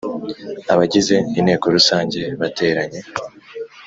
[0.73, 3.01] abagize Inteko Rusange bateranye